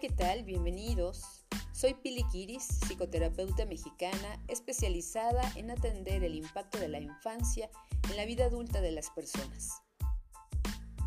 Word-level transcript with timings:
¿qué 0.00 0.10
tal? 0.10 0.44
Bienvenidos. 0.44 1.46
Soy 1.72 1.94
Pili 1.94 2.22
Kiris, 2.24 2.66
psicoterapeuta 2.86 3.64
mexicana 3.64 4.38
especializada 4.46 5.40
en 5.54 5.70
atender 5.70 6.22
el 6.22 6.34
impacto 6.34 6.78
de 6.78 6.88
la 6.88 7.00
infancia 7.00 7.70
en 8.10 8.16
la 8.18 8.26
vida 8.26 8.44
adulta 8.44 8.82
de 8.82 8.90
las 8.90 9.08
personas. 9.10 9.70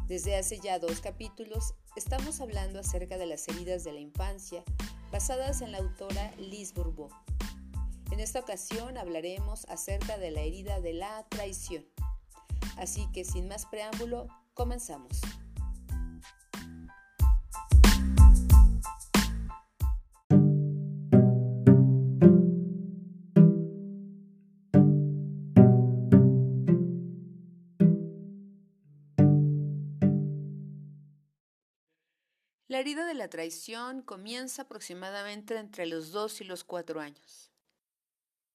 Desde 0.07 0.35
hace 0.37 0.59
ya 0.59 0.79
dos 0.79 1.01
capítulos 1.01 1.75
estamos 1.95 2.41
hablando 2.41 2.79
acerca 2.79 3.19
de 3.19 3.27
las 3.27 3.47
heridas 3.47 3.83
de 3.83 3.93
la 3.93 3.99
infancia 3.99 4.63
basadas 5.11 5.61
en 5.61 5.71
la 5.71 5.77
autora 5.77 6.33
Liz 6.37 6.73
Bourbeau. 6.73 7.09
En 8.09 8.19
esta 8.19 8.39
ocasión 8.39 8.97
hablaremos 8.97 9.65
acerca 9.65 10.17
de 10.17 10.31
la 10.31 10.41
herida 10.41 10.81
de 10.81 10.93
la 10.93 11.27
traición. 11.29 11.85
Así 12.75 13.07
que 13.13 13.23
sin 13.23 13.47
más 13.47 13.67
preámbulo, 13.67 14.25
comenzamos. 14.55 15.21
La 32.79 32.83
herida 32.83 33.05
de 33.05 33.13
la 33.13 33.27
traición 33.27 34.01
comienza 34.01 34.61
aproximadamente 34.61 35.57
entre 35.57 35.85
los 35.85 36.13
2 36.13 36.39
y 36.39 36.43
los 36.45 36.63
4 36.63 37.01
años, 37.01 37.51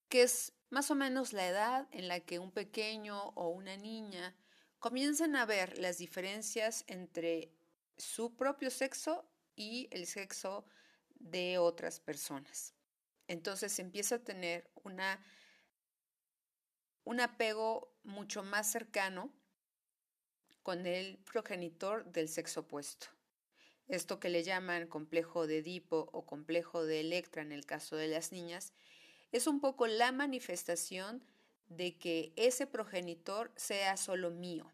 que 0.08 0.22
es 0.22 0.54
más 0.70 0.90
o 0.90 0.94
menos 0.94 1.34
la 1.34 1.46
edad 1.46 1.88
en 1.90 2.08
la 2.08 2.20
que 2.20 2.38
un 2.38 2.50
pequeño 2.50 3.22
o 3.34 3.50
una 3.50 3.76
niña 3.76 4.34
comienzan 4.78 5.36
a 5.36 5.44
ver 5.44 5.76
las 5.76 5.98
diferencias 5.98 6.84
entre 6.86 7.52
su 7.98 8.34
propio 8.34 8.70
sexo 8.70 9.28
y 9.56 9.88
el 9.90 10.06
sexo 10.06 10.64
de 11.16 11.58
otras 11.58 12.00
personas. 12.00 12.72
Entonces 13.28 13.78
empieza 13.78 14.14
a 14.14 14.24
tener 14.24 14.70
una, 14.84 15.22
un 17.04 17.20
apego 17.20 17.94
mucho 18.04 18.42
más 18.42 18.72
cercano 18.72 19.30
con 20.62 20.86
el 20.86 21.18
progenitor 21.18 22.10
del 22.10 22.30
sexo 22.30 22.60
opuesto 22.60 23.13
esto 23.88 24.18
que 24.18 24.28
le 24.28 24.42
llaman 24.42 24.86
complejo 24.86 25.46
de 25.46 25.58
Edipo 25.58 26.08
o 26.12 26.24
complejo 26.26 26.84
de 26.84 27.00
Electra 27.00 27.42
en 27.42 27.52
el 27.52 27.66
caso 27.66 27.96
de 27.96 28.08
las 28.08 28.32
niñas, 28.32 28.72
es 29.32 29.46
un 29.46 29.60
poco 29.60 29.86
la 29.86 30.12
manifestación 30.12 31.24
de 31.68 31.98
que 31.98 32.32
ese 32.36 32.66
progenitor 32.66 33.52
sea 33.56 33.96
solo 33.96 34.30
mío, 34.30 34.72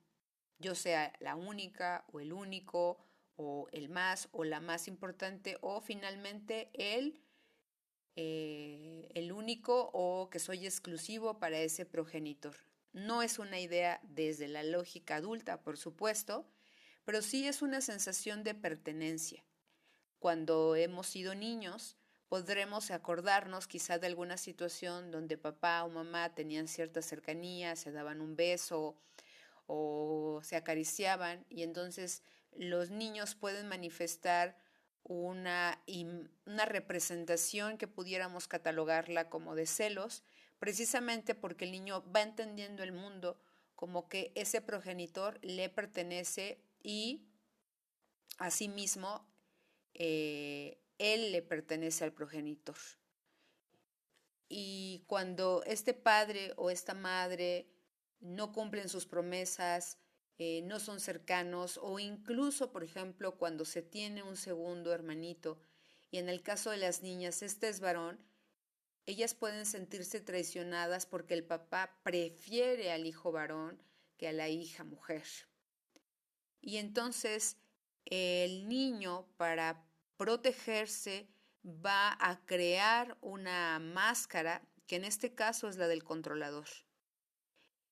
yo 0.59 0.75
sea 0.75 1.13
la 1.21 1.35
única 1.35 2.05
o 2.13 2.21
el 2.21 2.33
único 2.33 2.99
o 3.37 3.69
el 3.73 3.89
más 3.89 4.29
o 4.33 4.45
la 4.45 4.61
más 4.61 4.87
importante 4.87 5.57
o 5.63 5.81
finalmente 5.81 6.69
el, 6.75 7.23
eh, 8.17 9.09
el 9.15 9.33
único 9.33 9.91
o 9.95 10.29
que 10.29 10.39
soy 10.39 10.67
exclusivo 10.67 11.39
para 11.39 11.59
ese 11.59 11.87
progenitor. 11.87 12.55
No 12.93 13.23
es 13.23 13.39
una 13.39 13.59
idea 13.59 14.01
desde 14.03 14.49
la 14.49 14.63
lógica 14.63 15.17
adulta, 15.17 15.63
por 15.63 15.79
supuesto, 15.79 16.45
pero 17.11 17.23
sí 17.23 17.49
es 17.49 17.61
una 17.61 17.81
sensación 17.81 18.45
de 18.45 18.55
pertenencia. 18.55 19.45
Cuando 20.21 20.77
hemos 20.77 21.09
sido 21.09 21.35
niños, 21.35 21.97
podremos 22.29 22.93
acordarnos 22.93 23.67
quizá 23.67 23.99
de 23.99 24.07
alguna 24.07 24.37
situación 24.37 25.11
donde 25.11 25.37
papá 25.37 25.83
o 25.83 25.89
mamá 25.89 26.33
tenían 26.37 26.69
cierta 26.69 27.03
cercanía, 27.03 27.75
se 27.75 27.91
daban 27.91 28.21
un 28.21 28.37
beso 28.37 28.97
o 29.67 30.39
se 30.45 30.55
acariciaban 30.55 31.45
y 31.49 31.65
entonces 31.65 32.23
los 32.53 32.91
niños 32.91 33.35
pueden 33.35 33.67
manifestar 33.67 34.57
una, 35.03 35.83
una 36.47 36.65
representación 36.65 37.77
que 37.77 37.89
pudiéramos 37.89 38.47
catalogarla 38.47 39.29
como 39.29 39.57
de 39.57 39.67
celos, 39.67 40.23
precisamente 40.61 41.35
porque 41.35 41.65
el 41.65 41.73
niño 41.73 42.05
va 42.15 42.23
entendiendo 42.23 42.85
el 42.85 42.93
mundo 42.93 43.37
como 43.75 44.09
que 44.09 44.31
ese 44.37 44.61
progenitor 44.61 45.41
le 45.43 45.69
pertenece 45.71 46.63
y 46.83 47.29
asimismo 48.39 49.27
eh, 49.95 50.81
él 50.99 51.33
le 51.33 51.43
pertenece 51.43 52.05
al 52.05 52.13
progenitor. 52.13 52.77
Y 54.49 55.05
cuando 55.07 55.63
este 55.65 55.95
padre 55.95 56.53
o 56.57 56.71
esta 56.71 56.95
madre 56.95 57.71
no 58.21 58.53
cumplen 58.53 58.89
sus 58.89 59.07
promesas, 59.07 59.99
eh, 60.39 60.63
no 60.63 60.81
son 60.81 61.01
cercanos 61.01 61.79
o 61.83 61.99
incluso, 61.99 62.73
por 62.73 62.83
ejemplo, 62.83 63.37
cuando 63.37 63.65
se 63.65 63.83
tiene 63.83 64.23
un 64.23 64.37
segundo 64.37 64.93
hermanito 64.93 65.61
y 66.11 66.19
en 66.19 66.29
el 66.29 66.43
caso 66.43 66.71
de 66.71 66.79
las 66.79 67.03
niñas 67.03 67.43
este 67.43 67.69
es 67.69 67.81
varón, 67.81 68.19
ellas 69.07 69.35
pueden 69.35 69.67
sentirse 69.67 70.21
traicionadas 70.21 71.07
porque 71.07 71.35
el 71.35 71.45
papá 71.45 72.01
prefiere 72.03 72.91
al 72.91 73.07
hijo 73.07 73.33
varón 73.33 73.83
que 74.17 74.29
a 74.29 74.33
la 74.33 74.49
hija 74.49 74.85
mujer. 74.85 75.25
Y 76.61 76.77
entonces 76.77 77.57
el 78.05 78.69
niño 78.69 79.27
para 79.37 79.85
protegerse 80.17 81.29
va 81.65 82.17
a 82.21 82.45
crear 82.47 83.17
una 83.21 83.79
máscara 83.79 84.63
que 84.87 84.97
en 84.97 85.05
este 85.05 85.35
caso 85.35 85.69
es 85.69 85.77
la 85.77 85.89
del 85.89 86.05
controlador. 86.05 86.69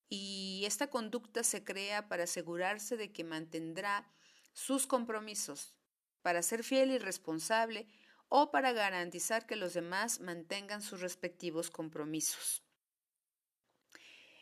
Y 0.08 0.62
esta 0.66 0.88
conducta 0.88 1.44
se 1.44 1.64
crea 1.64 2.08
para 2.08 2.24
asegurarse 2.24 2.96
de 2.96 3.12
que 3.12 3.24
mantendrá 3.24 4.10
sus 4.52 4.86
compromisos, 4.86 5.76
para 6.22 6.42
ser 6.42 6.64
fiel 6.64 6.90
y 6.90 6.98
responsable 6.98 7.86
o 8.28 8.50
para 8.50 8.72
garantizar 8.72 9.46
que 9.46 9.56
los 9.56 9.74
demás 9.74 10.20
mantengan 10.20 10.82
sus 10.82 11.00
respectivos 11.00 11.70
compromisos. 11.70 12.62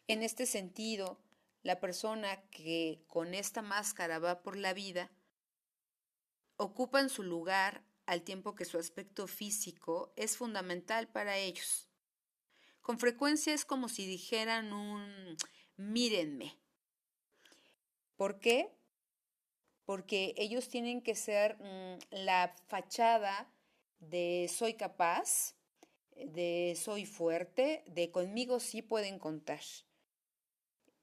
En 0.09 0.23
este 0.23 0.47
sentido, 0.47 1.21
la 1.67 1.81
persona 1.81 2.41
que 2.51 3.03
con 3.09 3.35
esta 3.35 3.61
máscara 3.61 4.21
va 4.21 4.41
por 4.45 4.57
la 4.57 4.73
vida 4.73 5.11
ocupa 6.57 7.09
su 7.09 7.25
lugar 7.25 7.83
al 8.07 8.23
tiempo 8.23 8.55
que 8.55 8.65
su 8.65 8.79
aspecto 8.79 9.27
físico 9.27 10.13
es 10.15 10.37
fundamental 10.37 11.09
para 11.09 11.39
ellos. 11.39 11.89
Con 12.83 13.01
frecuencia 13.01 13.53
es 13.53 13.65
como 13.65 13.89
si 13.89 14.07
dijeran 14.07 14.73
un 14.73 15.37
mírenme. 15.77 16.57
¿Por 18.15 18.39
qué? 18.39 18.73
Porque 19.85 20.35
ellos 20.37 20.69
tienen 20.69 21.03
que 21.03 21.17
ser 21.17 21.59
mm, 21.59 21.99
la 22.11 22.55
fachada 22.69 23.53
de 23.99 24.49
soy 24.55 24.75
capaz, 24.75 25.57
de 26.15 26.79
soy 26.81 27.07
fuerte, 27.07 27.83
de 27.89 28.13
conmigo 28.13 28.61
sí 28.61 28.83
pueden 28.83 29.19
contar 29.19 29.61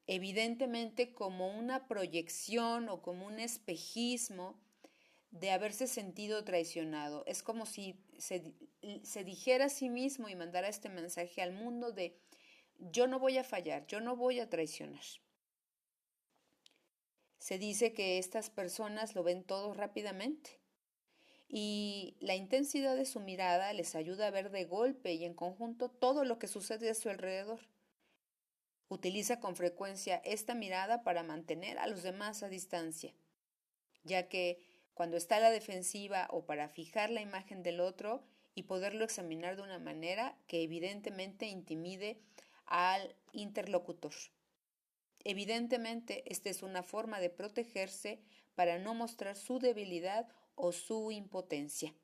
evidentemente 0.06 1.12
como 1.12 1.56
una 1.56 1.86
proyección 1.86 2.88
o 2.88 3.00
como 3.02 3.26
un 3.26 3.40
espejismo 3.40 4.60
de 5.30 5.50
haberse 5.50 5.86
sentido 5.86 6.44
traicionado. 6.44 7.24
Es 7.26 7.42
como 7.42 7.66
si 7.66 7.98
se, 8.18 8.54
dijera 9.24 9.66
a 9.66 9.68
sí 9.68 9.88
mismo 9.88 10.28
y 10.28 10.36
mandara 10.36 10.68
este 10.68 10.88
mensaje 10.88 11.42
al 11.42 11.52
mundo 11.52 11.92
de 11.92 12.16
yo 12.78 13.06
no 13.06 13.18
voy 13.18 13.38
a 13.38 13.44
fallar, 13.44 13.86
yo 13.86 14.00
no 14.00 14.16
voy 14.16 14.40
a 14.40 14.48
traicionar. 14.48 15.04
Se 17.38 17.58
dice 17.58 17.92
que 17.92 18.18
estas 18.18 18.48
personas 18.48 19.14
lo 19.14 19.22
ven 19.22 19.44
todo 19.44 19.74
rápidamente 19.74 20.60
y 21.48 22.16
la 22.20 22.36
intensidad 22.36 22.96
de 22.96 23.04
su 23.04 23.20
mirada 23.20 23.72
les 23.72 23.94
ayuda 23.94 24.28
a 24.28 24.30
ver 24.30 24.50
de 24.50 24.64
golpe 24.64 25.12
y 25.14 25.24
en 25.24 25.34
conjunto 25.34 25.90
todo 25.90 26.24
lo 26.24 26.38
que 26.38 26.48
sucede 26.48 26.90
a 26.90 26.94
su 26.94 27.10
alrededor. 27.10 27.60
Utiliza 28.88 29.40
con 29.40 29.56
frecuencia 29.56 30.16
esta 30.24 30.54
mirada 30.54 31.02
para 31.02 31.22
mantener 31.22 31.78
a 31.78 31.86
los 31.86 32.02
demás 32.02 32.42
a 32.42 32.48
distancia, 32.48 33.14
ya 34.02 34.28
que 34.28 34.58
cuando 34.92 35.16
está 35.16 35.36
a 35.36 35.40
la 35.40 35.50
defensiva 35.50 36.28
o 36.30 36.46
para 36.46 36.68
fijar 36.68 37.10
la 37.10 37.20
imagen 37.20 37.62
del 37.62 37.80
otro 37.80 38.22
y 38.54 38.64
poderlo 38.64 39.04
examinar 39.04 39.56
de 39.56 39.62
una 39.62 39.78
manera 39.78 40.38
que 40.46 40.62
evidentemente 40.62 41.46
intimide 41.46 42.20
al 42.66 43.16
interlocutor. 43.32 44.14
Evidentemente, 45.24 46.22
esta 46.30 46.50
es 46.50 46.62
una 46.62 46.82
forma 46.82 47.18
de 47.18 47.30
protegerse 47.30 48.20
para 48.54 48.78
no 48.78 48.94
mostrar 48.94 49.36
su 49.36 49.58
debilidad 49.58 50.28
o 50.54 50.72
su 50.72 51.10
impotencia. 51.10 51.94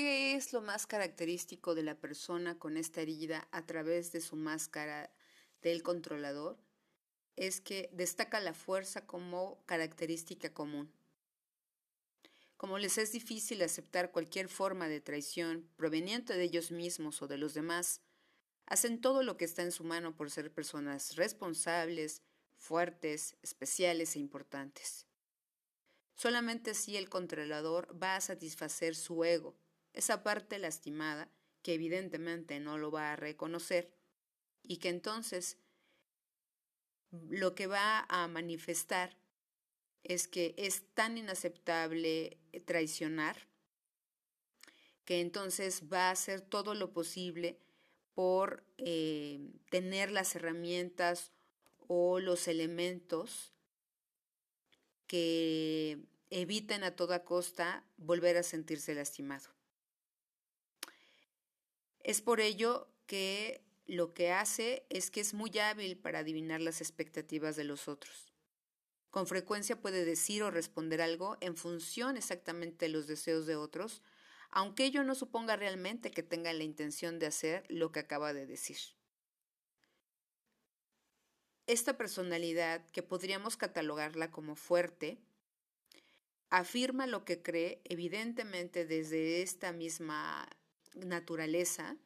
¿Qué 0.00 0.36
es 0.36 0.52
lo 0.52 0.60
más 0.60 0.86
característico 0.86 1.74
de 1.74 1.82
la 1.82 1.96
persona 1.96 2.56
con 2.56 2.76
esta 2.76 3.00
herida 3.00 3.48
a 3.50 3.66
través 3.66 4.12
de 4.12 4.20
su 4.20 4.36
máscara 4.36 5.12
del 5.60 5.82
controlador? 5.82 6.56
Es 7.34 7.60
que 7.60 7.90
destaca 7.92 8.38
la 8.38 8.54
fuerza 8.54 9.08
como 9.08 9.60
característica 9.66 10.54
común. 10.54 10.94
Como 12.56 12.78
les 12.78 12.96
es 12.96 13.10
difícil 13.10 13.60
aceptar 13.60 14.12
cualquier 14.12 14.48
forma 14.48 14.86
de 14.86 15.00
traición 15.00 15.68
proveniente 15.74 16.36
de 16.36 16.44
ellos 16.44 16.70
mismos 16.70 17.20
o 17.20 17.26
de 17.26 17.38
los 17.38 17.54
demás, 17.54 18.00
hacen 18.66 19.00
todo 19.00 19.24
lo 19.24 19.36
que 19.36 19.46
está 19.46 19.62
en 19.62 19.72
su 19.72 19.82
mano 19.82 20.14
por 20.14 20.30
ser 20.30 20.54
personas 20.54 21.16
responsables, 21.16 22.22
fuertes, 22.54 23.36
especiales 23.42 24.14
e 24.14 24.20
importantes. 24.20 25.08
Solamente 26.14 26.74
si 26.74 26.96
el 26.96 27.08
controlador 27.08 28.00
va 28.00 28.14
a 28.14 28.20
satisfacer 28.20 28.94
su 28.94 29.24
ego, 29.24 29.58
esa 29.98 30.22
parte 30.22 30.60
lastimada 30.60 31.28
que 31.62 31.74
evidentemente 31.74 32.60
no 32.60 32.78
lo 32.78 32.92
va 32.92 33.12
a 33.12 33.16
reconocer 33.16 33.92
y 34.62 34.76
que 34.76 34.90
entonces 34.90 35.58
lo 37.10 37.56
que 37.56 37.66
va 37.66 38.06
a 38.08 38.28
manifestar 38.28 39.18
es 40.04 40.28
que 40.28 40.54
es 40.56 40.84
tan 40.94 41.18
inaceptable 41.18 42.38
traicionar 42.64 43.48
que 45.04 45.20
entonces 45.20 45.92
va 45.92 46.08
a 46.08 46.12
hacer 46.12 46.42
todo 46.42 46.74
lo 46.74 46.92
posible 46.92 47.58
por 48.14 48.62
eh, 48.76 49.40
tener 49.68 50.12
las 50.12 50.36
herramientas 50.36 51.32
o 51.88 52.20
los 52.20 52.46
elementos 52.46 53.52
que 55.08 55.98
eviten 56.30 56.84
a 56.84 56.94
toda 56.94 57.24
costa 57.24 57.84
volver 57.96 58.36
a 58.36 58.44
sentirse 58.44 58.94
lastimado. 58.94 59.57
Es 62.08 62.22
por 62.22 62.40
ello 62.40 62.88
que 63.06 63.60
lo 63.84 64.14
que 64.14 64.32
hace 64.32 64.86
es 64.88 65.10
que 65.10 65.20
es 65.20 65.34
muy 65.34 65.58
hábil 65.58 65.98
para 65.98 66.20
adivinar 66.20 66.62
las 66.62 66.80
expectativas 66.80 67.54
de 67.54 67.64
los 67.64 67.86
otros. 67.86 68.32
Con 69.10 69.26
frecuencia 69.26 69.78
puede 69.78 70.06
decir 70.06 70.42
o 70.42 70.50
responder 70.50 71.02
algo 71.02 71.36
en 71.42 71.54
función 71.54 72.16
exactamente 72.16 72.86
de 72.86 72.92
los 72.92 73.08
deseos 73.08 73.44
de 73.44 73.56
otros, 73.56 74.00
aunque 74.48 74.86
ello 74.86 75.04
no 75.04 75.14
suponga 75.14 75.56
realmente 75.56 76.10
que 76.10 76.22
tenga 76.22 76.50
la 76.54 76.64
intención 76.64 77.18
de 77.18 77.26
hacer 77.26 77.66
lo 77.68 77.92
que 77.92 78.00
acaba 78.00 78.32
de 78.32 78.46
decir. 78.46 78.78
Esta 81.66 81.98
personalidad, 81.98 82.86
que 82.86 83.02
podríamos 83.02 83.58
catalogarla 83.58 84.30
como 84.30 84.56
fuerte, 84.56 85.18
afirma 86.48 87.06
lo 87.06 87.26
que 87.26 87.42
cree 87.42 87.82
evidentemente 87.84 88.86
desde 88.86 89.42
esta 89.42 89.72
misma 89.72 90.48
naturaleza 91.04 91.96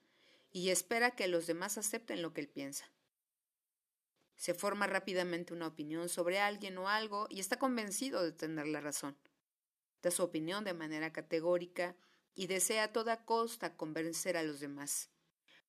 y 0.51 0.71
espera 0.71 1.13
que 1.13 1.29
los 1.29 1.47
demás 1.47 1.79
acepten 1.79 2.23
lo 2.23 2.33
que 2.33 2.43
él 2.43 2.49
piensa. 2.49 2.91
Se 4.37 4.55
forma 4.55 4.87
rápidamente 4.87 5.55
una 5.55 5.69
opinión 5.69 6.09
sobre 6.09 6.39
alguien 6.39 6.77
o 6.79 6.89
algo 6.89 7.27
y 7.31 7.41
está 7.41 7.59
convencido 7.59 8.23
de 8.23 8.33
tener 8.33 8.67
la 8.67 8.81
razón. 8.81 9.17
Da 10.03 10.11
su 10.11 10.23
opinión 10.23 10.65
de 10.65 10.75
manera 10.75 11.13
categórica 11.13 11.97
y 12.35 12.47
desea 12.47 12.85
a 12.85 12.93
toda 12.93 13.25
costa 13.25 13.77
convencer 13.77 14.37
a 14.37 14.43
los 14.43 14.61
demás. 14.61 15.11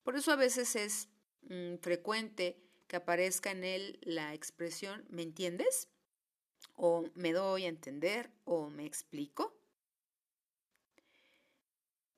Por 0.01 0.15
eso 0.15 0.31
a 0.31 0.35
veces 0.37 0.75
es 0.75 1.09
mm, 1.41 1.75
frecuente 1.81 2.63
que 2.87 2.95
aparezca 2.95 3.51
en 3.51 3.63
él 3.63 3.99
la 4.01 4.33
expresión 4.33 5.05
¿me 5.09 5.21
entiendes? 5.21 5.87
o 6.75 7.05
me 7.15 7.33
doy 7.33 7.65
a 7.65 7.69
entender 7.69 8.31
o 8.45 8.69
me 8.69 8.85
explico. 8.85 9.55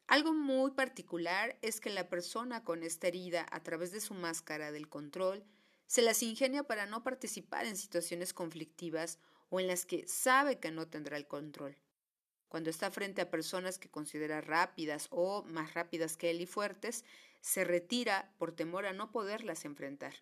Algo 0.07 0.33
muy 0.33 0.71
particular 0.71 1.57
es 1.61 1.79
que 1.79 1.89
la 1.89 2.09
persona 2.09 2.63
con 2.63 2.83
esta 2.83 3.07
herida 3.07 3.45
a 3.51 3.63
través 3.63 3.91
de 3.91 4.01
su 4.01 4.13
máscara 4.13 4.71
del 4.71 4.87
control 4.87 5.43
se 5.87 6.01
las 6.01 6.21
ingenia 6.21 6.63
para 6.63 6.85
no 6.85 7.03
participar 7.03 7.65
en 7.65 7.75
situaciones 7.75 8.33
conflictivas 8.33 9.19
o 9.49 9.59
en 9.59 9.67
las 9.67 9.85
que 9.85 10.07
sabe 10.07 10.59
que 10.59 10.71
no 10.71 10.87
tendrá 10.87 11.17
el 11.17 11.27
control. 11.27 11.77
Cuando 12.47 12.69
está 12.69 12.91
frente 12.91 13.21
a 13.21 13.31
personas 13.31 13.79
que 13.79 13.89
considera 13.89 14.41
rápidas 14.41 15.07
o 15.09 15.43
más 15.43 15.73
rápidas 15.73 16.17
que 16.17 16.29
él 16.29 16.41
y 16.41 16.45
fuertes, 16.45 17.03
se 17.41 17.63
retira 17.63 18.33
por 18.37 18.51
temor 18.51 18.85
a 18.85 18.93
no 18.93 19.11
poderlas 19.11 19.65
enfrentar. 19.65 20.13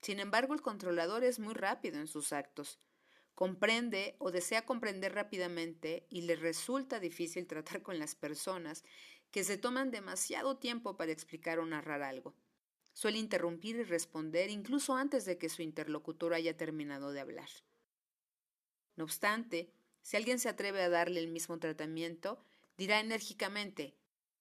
Sin 0.00 0.20
embargo, 0.20 0.54
el 0.54 0.62
controlador 0.62 1.24
es 1.24 1.38
muy 1.38 1.54
rápido 1.54 1.98
en 1.98 2.06
sus 2.06 2.32
actos. 2.32 2.78
Comprende 3.38 4.16
o 4.18 4.32
desea 4.32 4.66
comprender 4.66 5.14
rápidamente 5.14 6.08
y 6.10 6.22
le 6.22 6.34
resulta 6.34 6.98
difícil 6.98 7.46
tratar 7.46 7.82
con 7.82 8.00
las 8.00 8.16
personas 8.16 8.82
que 9.30 9.44
se 9.44 9.56
toman 9.56 9.92
demasiado 9.92 10.58
tiempo 10.58 10.96
para 10.96 11.12
explicar 11.12 11.60
o 11.60 11.64
narrar 11.64 12.02
algo. 12.02 12.34
Suele 12.94 13.18
interrumpir 13.18 13.76
y 13.76 13.84
responder 13.84 14.50
incluso 14.50 14.96
antes 14.96 15.24
de 15.24 15.38
que 15.38 15.50
su 15.50 15.62
interlocutor 15.62 16.34
haya 16.34 16.56
terminado 16.56 17.12
de 17.12 17.20
hablar. 17.20 17.48
No 18.96 19.04
obstante, 19.04 19.72
si 20.02 20.16
alguien 20.16 20.40
se 20.40 20.48
atreve 20.48 20.82
a 20.82 20.88
darle 20.88 21.20
el 21.20 21.28
mismo 21.28 21.60
tratamiento, 21.60 22.44
dirá 22.76 22.98
enérgicamente 22.98 23.94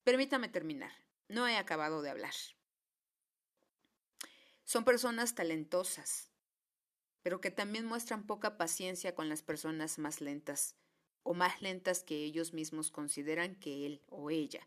Permítame 0.04 0.50
terminar, 0.50 0.94
no 1.28 1.48
he 1.48 1.56
acabado 1.56 2.02
de 2.02 2.10
hablar. 2.10 2.34
Son 4.64 4.84
personas 4.84 5.36
talentosas, 5.36 6.27
pero 7.28 7.42
que 7.42 7.52
también 7.52 7.86
muestran 7.86 8.26
poca 8.26 8.56
paciencia 8.56 9.14
con 9.14 9.28
las 9.28 9.44
personas 9.44 10.00
más 10.00 10.22
lentas, 10.22 10.78
o 11.24 11.34
más 11.34 11.62
lentas 11.62 12.02
que 12.02 12.24
ellos 12.24 12.54
mismos 12.54 12.90
consideran 12.90 13.56
que 13.56 13.86
él 13.86 14.02
o 14.08 14.30
ella. 14.30 14.66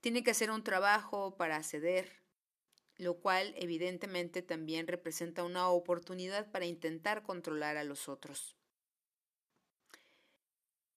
Tiene 0.00 0.24
que 0.24 0.32
hacer 0.32 0.50
un 0.50 0.64
trabajo 0.64 1.36
para 1.36 1.62
ceder, 1.62 2.10
lo 2.96 3.20
cual 3.20 3.54
evidentemente 3.56 4.42
también 4.42 4.88
representa 4.88 5.44
una 5.44 5.68
oportunidad 5.68 6.50
para 6.50 6.66
intentar 6.66 7.22
controlar 7.22 7.76
a 7.76 7.84
los 7.84 8.08
otros. 8.08 8.56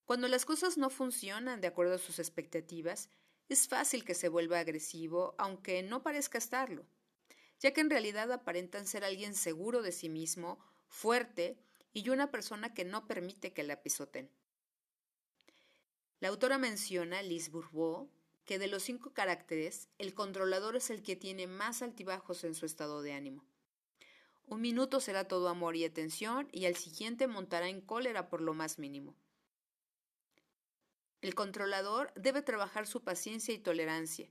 Cuando 0.04 0.28
las 0.28 0.46
cosas 0.46 0.80
no 0.80 0.90
funcionan 0.90 1.62
de 1.62 1.68
acuerdo 1.68 1.94
a 1.94 2.00
sus 2.00 2.18
expectativas, 2.18 3.12
es 3.50 3.68
fácil 3.68 4.04
que 4.04 4.16
se 4.16 4.30
vuelva 4.30 4.58
agresivo, 4.58 5.36
aunque 5.38 5.84
no 5.84 6.02
parezca 6.02 6.40
estarlo, 6.40 6.88
ya 7.64 7.72
que 7.72 7.80
en 7.80 7.90
realidad 7.90 8.30
aparentan 8.34 8.86
ser 8.86 9.06
alguien 9.06 9.34
seguro 9.34 9.82
de 9.82 9.94
sí 9.94 10.10
mismo, 10.10 10.60
fuerte 10.90 11.58
y 11.94 12.10
una 12.10 12.30
persona 12.30 12.74
que 12.74 12.84
no 12.84 13.08
permite 13.08 13.54
que 13.54 13.64
la 13.64 13.82
pisoten. 13.82 14.30
La 16.20 16.28
autora 16.28 16.58
menciona, 16.58 17.22
Liz 17.22 17.52
Bourbeau, 17.52 18.10
que 18.44 18.60
de 18.60 18.68
los 18.68 18.84
cinco 18.84 19.14
caracteres, 19.14 19.88
el 19.98 20.14
controlador 20.14 20.76
es 20.76 20.90
el 20.90 21.04
que 21.04 21.16
tiene 21.16 21.48
más 21.48 21.82
altibajos 21.82 22.44
en 22.44 22.54
su 22.54 22.66
estado 22.66 23.02
de 23.02 23.14
ánimo. 23.14 23.46
Un 24.46 24.60
minuto 24.60 25.00
será 25.00 25.30
todo 25.30 25.48
amor 25.48 25.78
y 25.78 25.86
atención 25.86 26.50
y 26.52 26.66
al 26.66 26.76
siguiente 26.76 27.28
montará 27.28 27.70
en 27.70 27.80
cólera 27.80 28.28
por 28.28 28.42
lo 28.42 28.54
más 28.54 28.78
mínimo. 28.78 29.16
El 31.22 31.34
controlador 31.34 32.12
debe 32.16 32.42
trabajar 32.42 32.88
su 32.88 33.04
paciencia 33.04 33.54
y 33.54 33.58
tolerancia, 33.58 34.28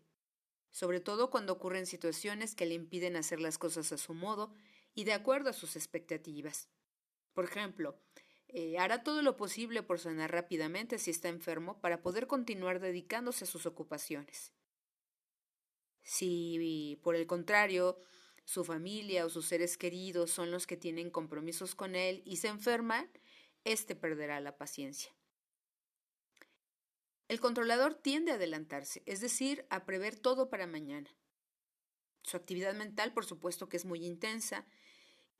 sobre 0.72 1.00
todo 1.00 1.30
cuando 1.30 1.52
ocurren 1.52 1.86
situaciones 1.86 2.54
que 2.54 2.66
le 2.66 2.74
impiden 2.74 3.16
hacer 3.16 3.40
las 3.40 3.58
cosas 3.58 3.92
a 3.92 3.98
su 3.98 4.14
modo 4.14 4.52
y 4.94 5.04
de 5.04 5.12
acuerdo 5.12 5.50
a 5.50 5.54
sus 5.54 5.76
expectativas. 5.76 6.68
Por 7.34 7.44
ejemplo, 7.44 7.98
eh, 8.48 8.78
hará 8.78 9.02
todo 9.02 9.22
lo 9.22 9.36
posible 9.36 9.82
por 9.82 9.98
sanar 9.98 10.32
rápidamente 10.32 10.98
si 10.98 11.10
está 11.10 11.28
enfermo 11.28 11.80
para 11.80 12.02
poder 12.02 12.26
continuar 12.26 12.80
dedicándose 12.80 13.44
a 13.44 13.46
sus 13.46 13.66
ocupaciones. 13.66 14.52
Si, 16.02 16.98
por 17.02 17.14
el 17.14 17.26
contrario, 17.26 17.98
su 18.44 18.64
familia 18.64 19.24
o 19.24 19.30
sus 19.30 19.46
seres 19.46 19.78
queridos 19.78 20.30
son 20.30 20.50
los 20.50 20.66
que 20.66 20.76
tienen 20.76 21.10
compromisos 21.10 21.74
con 21.74 21.94
él 21.94 22.22
y 22.26 22.38
se 22.38 22.48
enferman, 22.48 23.10
éste 23.64 23.94
perderá 23.94 24.40
la 24.40 24.56
paciencia. 24.56 25.14
El 27.32 27.40
controlador 27.40 27.94
tiende 27.94 28.30
a 28.30 28.34
adelantarse, 28.34 29.02
es 29.06 29.22
decir, 29.22 29.64
a 29.70 29.86
prever 29.86 30.18
todo 30.18 30.50
para 30.50 30.66
mañana. 30.66 31.08
Su 32.22 32.36
actividad 32.36 32.74
mental, 32.74 33.14
por 33.14 33.24
supuesto, 33.24 33.70
que 33.70 33.78
es 33.78 33.86
muy 33.86 34.04
intensa, 34.04 34.66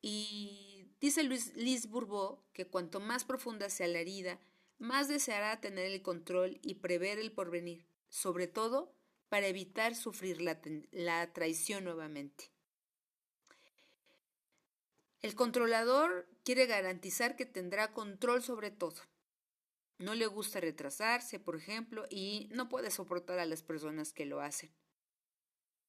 y 0.01 0.89
dice 1.03 1.23
Luis, 1.23 1.55
Liz 1.55 1.89
Bourbeau 1.89 2.43
que 2.55 2.67
cuanto 2.67 2.99
más 2.99 3.27
profunda 3.27 3.69
sea 3.69 3.89
la 3.89 3.99
herida, 3.99 4.41
más 4.79 5.07
deseará 5.07 5.61
tener 5.61 5.85
el 5.85 6.01
control 6.01 6.59
y 6.63 6.77
prever 6.77 7.19
el 7.19 7.31
porvenir, 7.31 7.85
sobre 8.09 8.47
todo 8.47 8.95
para 9.29 9.49
evitar 9.49 9.95
sufrir 9.95 10.41
la, 10.41 10.63
la 10.93 11.31
traición 11.35 11.85
nuevamente. 11.85 12.51
El 15.21 15.35
controlador 15.35 16.27
quiere 16.43 16.65
garantizar 16.65 17.37
que 17.37 17.45
tendrá 17.45 17.93
control 17.93 18.43
sobre 18.43 18.71
todo. 18.71 19.12
No 20.03 20.17
le 20.17 20.27
gusta 20.27 20.59
retrasarse, 20.59 21.39
por 21.39 21.55
ejemplo, 21.55 22.07
y 22.11 22.49
no 22.51 22.69
puede 22.69 22.91
soportar 22.91 23.39
a 23.39 23.47
las 23.47 23.63
personas 23.63 24.13
que 24.13 24.27
lo 24.27 24.41
hacen. 24.41 24.75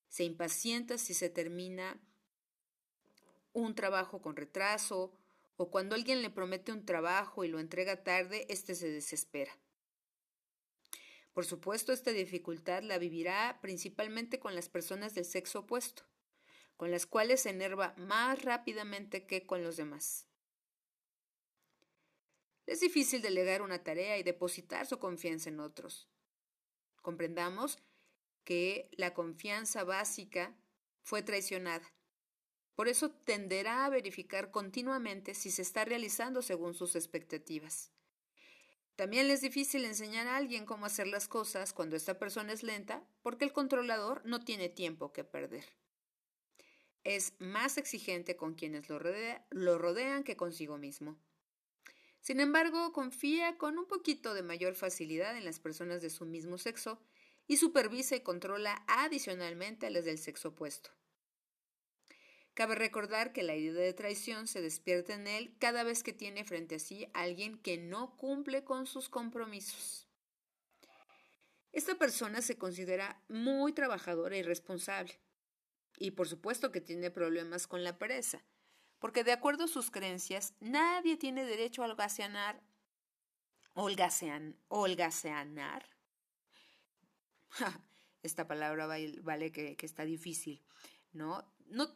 Se 0.07 0.23
impacienta 0.23 0.99
si 0.99 1.15
se 1.15 1.31
termina 1.31 1.99
un 3.53 3.73
trabajo 3.73 4.21
con 4.21 4.35
retraso 4.35 5.17
o 5.57 5.71
cuando 5.71 5.95
alguien 5.95 6.21
le 6.21 6.29
promete 6.29 6.71
un 6.71 6.85
trabajo 6.85 7.43
y 7.43 7.47
lo 7.47 7.57
entrega 7.57 8.03
tarde, 8.03 8.45
éste 8.49 8.75
se 8.75 8.91
desespera. 8.91 9.57
Por 11.33 11.45
supuesto, 11.45 11.91
esta 11.91 12.11
dificultad 12.11 12.83
la 12.83 12.99
vivirá 12.99 13.57
principalmente 13.63 14.39
con 14.39 14.53
las 14.53 14.69
personas 14.69 15.15
del 15.15 15.25
sexo 15.25 15.61
opuesto, 15.61 16.03
con 16.77 16.91
las 16.91 17.07
cuales 17.07 17.41
se 17.41 17.49
enerva 17.49 17.95
más 17.97 18.43
rápidamente 18.43 19.25
que 19.25 19.47
con 19.47 19.63
los 19.63 19.75
demás. 19.75 20.27
Es 22.65 22.79
difícil 22.79 23.21
delegar 23.21 23.61
una 23.61 23.83
tarea 23.83 24.17
y 24.17 24.23
depositar 24.23 24.85
su 24.85 24.99
confianza 24.99 25.49
en 25.49 25.59
otros. 25.59 26.07
Comprendamos 27.01 27.79
que 28.43 28.89
la 28.93 29.13
confianza 29.13 29.83
básica 29.83 30.55
fue 31.01 31.21
traicionada. 31.21 31.93
Por 32.75 32.87
eso 32.87 33.11
tenderá 33.11 33.85
a 33.85 33.89
verificar 33.89 34.49
continuamente 34.49 35.35
si 35.35 35.51
se 35.51 35.61
está 35.61 35.85
realizando 35.85 36.41
según 36.41 36.73
sus 36.73 36.95
expectativas. 36.95 37.91
También 38.95 39.29
es 39.29 39.41
difícil 39.41 39.85
enseñar 39.85 40.27
a 40.27 40.37
alguien 40.37 40.65
cómo 40.65 40.85
hacer 40.85 41.07
las 41.07 41.27
cosas 41.27 41.73
cuando 41.73 41.95
esta 41.95 42.19
persona 42.19 42.53
es 42.53 42.63
lenta 42.63 43.03
porque 43.21 43.45
el 43.45 43.51
controlador 43.51 44.21
no 44.25 44.39
tiene 44.39 44.69
tiempo 44.69 45.11
que 45.11 45.23
perder. 45.23 45.65
Es 47.03 47.33
más 47.39 47.77
exigente 47.77 48.35
con 48.35 48.53
quienes 48.53 48.89
lo, 48.89 48.99
lo 49.49 49.77
rodean 49.77 50.23
que 50.23 50.37
consigo 50.37 50.77
mismo. 50.77 51.17
Sin 52.23 52.39
embargo, 52.39 52.93
confía 52.93 53.57
con 53.57 53.77
un 53.77 53.85
poquito 53.85 54.33
de 54.33 54.43
mayor 54.43 54.75
facilidad 54.75 55.35
en 55.35 55.43
las 55.43 55.59
personas 55.59 56.01
de 56.01 56.09
su 56.09 56.25
mismo 56.25 56.57
sexo 56.57 57.01
y 57.47 57.57
supervisa 57.57 58.15
y 58.15 58.21
controla 58.21 58.81
adicionalmente 58.87 59.87
a 59.87 59.89
las 59.89 60.05
del 60.05 60.17
sexo 60.17 60.49
opuesto. 60.49 60.89
Cabe 62.53 62.75
recordar 62.75 63.33
que 63.33 63.43
la 63.43 63.57
idea 63.57 63.83
de 63.83 63.93
traición 63.93 64.47
se 64.47 64.61
despierta 64.61 65.13
en 65.15 65.27
él 65.27 65.53
cada 65.59 65.83
vez 65.83 66.01
que 66.01 66.13
tiene 66.13 66.45
frente 66.45 66.75
a 66.75 66.79
sí 66.79 67.07
a 67.13 67.23
alguien 67.23 67.57
que 67.57 67.77
no 67.77 68.15
cumple 68.15 68.63
con 68.63 68.87
sus 68.87 69.09
compromisos. 69.09 70.07
Esta 71.73 71.95
persona 71.95 72.41
se 72.41 72.57
considera 72.57 73.21
muy 73.27 73.73
trabajadora 73.73 74.37
y 74.37 74.43
responsable. 74.43 75.19
Y 75.97 76.11
por 76.11 76.29
supuesto 76.29 76.71
que 76.71 76.79
tiene 76.79 77.11
problemas 77.11 77.67
con 77.67 77.83
la 77.83 77.97
pereza, 77.97 78.45
porque 79.03 79.25
de 79.25 79.33
acuerdo 79.33 79.65
a 79.65 79.67
sus 79.67 79.91
creencias, 79.91 80.53
nadie 80.61 81.17
tiene 81.17 81.43
derecho 81.43 81.83
a 81.83 81.87
holgazanear, 81.87 82.63
holgasean, 83.73 84.55
holgaseanar. 84.69 85.89
Esta 88.23 88.47
palabra 88.47 88.87
vale 88.87 89.51
que, 89.51 89.75
está 89.81 90.05
difícil, 90.05 90.63
¿no? 91.11 91.43
no 91.67 91.93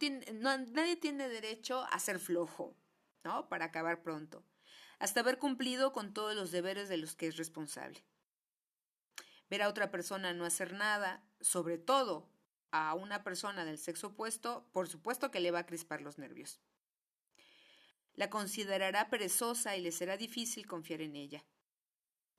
nadie 0.58 0.98
tiene 0.98 1.30
derecho 1.30 1.86
a 1.90 1.98
ser 2.00 2.20
flojo, 2.20 2.76
¿no? 3.24 3.48
Para 3.48 3.64
acabar 3.64 4.04
pronto, 4.04 4.44
hasta 5.00 5.22
haber 5.22 5.38
cumplido 5.38 5.94
con 5.94 6.14
todos 6.14 6.36
los 6.36 6.52
deberes 6.52 6.90
de 6.90 6.98
los 6.98 7.16
que 7.16 7.28
es 7.28 7.38
responsable. 7.38 8.04
Ver 9.50 9.62
a 9.62 9.70
otra 9.70 9.92
persona 9.92 10.34
no 10.34 10.44
hacer 10.44 10.74
nada, 10.74 11.24
sobre 11.40 11.78
todo 11.78 12.28
a 12.72 12.96
una 12.96 13.24
persona 13.24 13.64
del 13.64 13.78
sexo 13.78 14.08
opuesto, 14.08 14.68
por 14.74 14.90
supuesto 14.90 15.32
que 15.32 15.40
le 15.40 15.52
va 15.52 15.60
a 15.60 15.66
crispar 15.66 16.02
los 16.02 16.18
nervios. 16.18 16.60
La 18.18 18.30
considerará 18.30 19.10
perezosa 19.10 19.78
y 19.78 19.82
le 19.82 19.94
será 19.94 20.18
difícil 20.18 20.68
confiar 20.68 21.00
en 21.00 21.16
ella. 21.16 21.46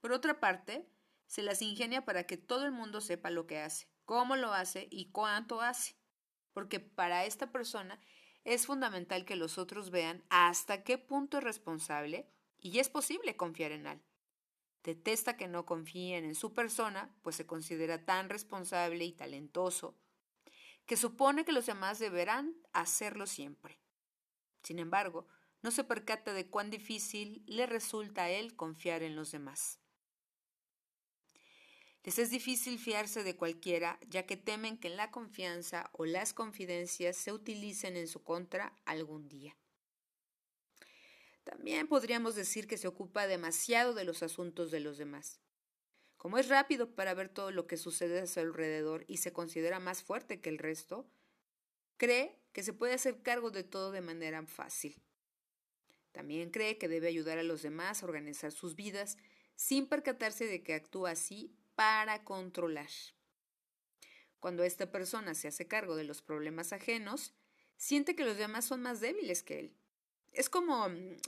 Por 0.03 0.13
otra 0.13 0.39
parte, 0.39 0.87
se 1.27 1.43
las 1.43 1.63
ingenia 1.63 2.05
para 2.05 2.25
que 2.25 2.37
todo 2.37 2.67
el 2.67 2.73
mundo 2.73 3.01
sepa 3.01 3.31
lo 3.31 3.47
que 3.47 3.59
hace, 3.61 3.89
cómo 4.05 4.37
lo 4.37 4.53
hace 4.53 4.89
y 4.91 5.11
cuánto 5.11 5.63
hace 5.63 5.99
porque 6.59 6.81
para 6.81 7.25
esta 7.25 7.53
persona 7.53 8.01
es 8.43 8.67
fundamental 8.67 9.25
que 9.25 9.37
los 9.37 9.59
otros 9.59 9.91
vean 9.91 10.25
hasta 10.29 10.83
qué 10.83 10.99
punto 10.99 11.39
es 11.39 11.45
responsable 11.45 12.29
y 12.59 12.81
es 12.81 12.89
posible 12.89 13.37
confiar 13.37 13.71
en 13.71 13.87
él. 13.87 14.03
Detesta 14.83 15.37
que 15.37 15.47
no 15.47 15.65
confíen 15.65 16.25
en 16.25 16.35
su 16.35 16.53
persona, 16.55 17.15
pues 17.23 17.37
se 17.37 17.47
considera 17.47 18.05
tan 18.05 18.29
responsable 18.29 19.05
y 19.05 19.13
talentoso, 19.13 19.97
que 20.85 20.97
supone 20.97 21.45
que 21.45 21.53
los 21.53 21.67
demás 21.67 22.01
deberán 22.01 22.57
hacerlo 22.73 23.29
siempre. 23.29 23.79
Sin 24.65 24.81
embargo, 24.81 25.29
no 25.63 25.71
se 25.71 25.85
percata 25.85 26.33
de 26.33 26.49
cuán 26.49 26.71
difícil 26.71 27.43
le 27.47 27.67
resulta 27.67 28.25
a 28.25 28.31
él 28.31 28.55
confiar 28.55 29.03
en 29.03 29.17
los 29.17 29.33
demás. 29.33 29.81
Les 32.09 32.19
es 32.19 32.31
difícil 32.31 32.79
fiarse 32.79 33.23
de 33.23 33.37
cualquiera, 33.37 33.99
ya 34.09 34.25
que 34.25 34.39
temen 34.39 34.79
que 34.79 34.89
la 34.89 35.11
confianza 35.11 35.91
o 35.93 36.07
las 36.07 36.33
confidencias 36.33 37.19
se 37.19 37.35
utilicen 37.35 37.99
en 37.99 38.09
su 38.09 38.23
contra 38.23 38.75
algún 38.87 39.29
día. 39.29 39.59
También 41.45 41.87
podríamos 41.87 42.35
decir 42.35 42.67
que 42.67 42.79
se 42.79 42.89
ocupa 42.89 43.27
demasiado 43.27 43.93
de 43.93 44.05
los 44.05 44.23
asuntos 44.23 44.71
de 44.71 44.81
los 44.81 44.97
demás. 44.97 45.43
Como 46.17 46.39
es 46.39 46.49
rápido 46.49 46.95
para 46.95 47.13
ver 47.13 47.29
todo 47.29 47.51
lo 47.51 47.67
que 47.67 47.77
sucede 47.77 48.21
a 48.21 48.27
su 48.27 48.41
alrededor 48.41 49.05
y 49.07 49.19
se 49.19 49.35
considera 49.35 49.79
más 49.79 50.03
fuerte 50.03 50.41
que 50.41 50.49
el 50.49 50.57
resto, 50.57 51.11
cree 51.99 52.41
que 52.53 52.63
se 52.63 52.73
puede 52.73 52.95
hacer 52.95 53.23
cargo 53.23 53.51
de 53.51 53.65
todo 53.65 53.93
de 53.93 54.01
manera 54.01 54.47
fácil. 54.47 55.03
También 56.13 56.51
cree 56.51 56.79
que 56.79 56.89
debe 56.89 57.09
ayudar 57.09 57.39
a 57.39 57.43
los 57.43 57.63
demás 57.63 58.03
a 58.03 58.07
organizar 58.07 58.53
sus 58.53 58.75
vidas 58.75 59.19
sin 59.55 59.89
percatarse 59.89 60.47
de 60.47 60.63
que 60.63 60.75
actúa 60.75 61.11
así 61.11 61.55
para 61.75 62.25
controlar. 62.25 62.89
Cuando 64.41 64.63
esta 64.63 64.91
persona 64.91 65.35
se 65.35 65.49
hace 65.49 65.67
cargo 65.67 65.97
de 65.97 66.05
los 66.05 66.23
problemas 66.23 66.73
ajenos, 66.73 67.35
siente 67.77 68.15
que 68.15 68.25
los 68.25 68.37
demás 68.37 68.65
son 68.65 68.83
más 68.83 69.01
débiles 69.01 69.43
que 69.43 69.59
él. 69.59 69.77
Es 70.33 70.49
como, 70.49 70.87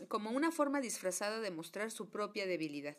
como 0.08 0.30
una 0.30 0.52
forma 0.52 0.80
disfrazada 0.80 1.40
de 1.40 1.50
mostrar 1.50 1.90
su 1.90 2.10
propia 2.10 2.46
debilidad. 2.46 2.98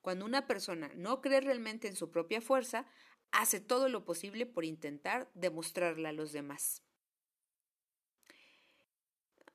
Cuando 0.00 0.26
una 0.26 0.46
persona 0.46 0.90
no 0.94 1.22
cree 1.22 1.40
realmente 1.40 1.88
en 1.88 1.96
su 1.96 2.10
propia 2.10 2.42
fuerza, 2.42 2.86
hace 3.30 3.60
todo 3.60 3.88
lo 3.88 4.04
posible 4.04 4.44
por 4.44 4.64
intentar 4.64 5.30
demostrarla 5.34 6.10
a 6.10 6.12
los 6.12 6.32
demás. 6.32 6.82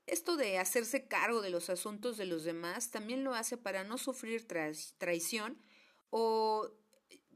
Esto 0.09 0.37
de 0.37 0.57
hacerse 0.57 1.07
cargo 1.07 1.39
de 1.43 1.51
los 1.51 1.69
asuntos 1.69 2.17
de 2.17 2.25
los 2.25 2.43
demás 2.43 2.89
también 2.89 3.23
lo 3.23 3.35
hace 3.35 3.57
para 3.57 3.83
no 3.83 3.99
sufrir 3.99 4.47
traición 4.97 5.61
o 6.09 6.67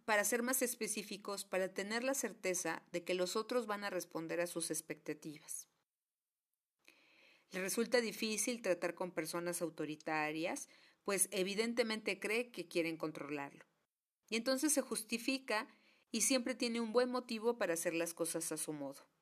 para 0.05 0.23
ser 0.23 0.41
más 0.41 0.63
específicos, 0.63 1.45
para 1.45 1.71
tener 1.71 2.03
la 2.03 2.15
certeza 2.15 2.81
de 2.91 3.03
que 3.03 3.13
los 3.13 3.35
otros 3.35 3.67
van 3.67 3.83
a 3.83 3.91
responder 3.91 4.41
a 4.41 4.47
sus 4.47 4.71
expectativas. 4.71 5.67
Le 7.51 7.61
resulta 7.61 8.01
difícil 8.01 8.63
tratar 8.63 8.95
con 8.95 9.11
personas 9.11 9.61
autoritarias, 9.61 10.67
pues 11.03 11.29
evidentemente 11.29 12.19
cree 12.19 12.49
que 12.49 12.67
quieren 12.67 12.97
controlarlo. 12.97 13.65
Y 14.29 14.35
entonces 14.35 14.73
se 14.73 14.81
justifica 14.81 15.67
y 16.11 16.21
siempre 16.21 16.55
tiene 16.55 16.81
un 16.81 16.91
buen 16.91 17.11
motivo 17.11 17.55
para 17.59 17.75
hacer 17.75 17.93
las 17.93 18.15
cosas 18.15 18.51
a 18.51 18.57
su 18.57 18.73
modo. 18.73 19.12